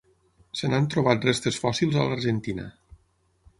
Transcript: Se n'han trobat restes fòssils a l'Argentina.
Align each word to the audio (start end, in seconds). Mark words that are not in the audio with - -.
Se 0.59 0.69
n'han 0.71 0.87
trobat 0.95 1.27
restes 1.29 1.61
fòssils 1.65 1.99
a 2.01 2.09
l'Argentina. 2.09 2.69